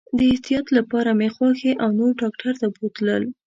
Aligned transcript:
د 0.17 0.19
احتیاط 0.33 0.67
لپاره 0.77 1.09
مې 1.19 1.29
خواښي 1.35 1.71
او 1.83 1.89
نور 1.99 2.11
ډاکټر 2.21 2.53
ته 2.61 2.67
بوتلل. 2.75 3.23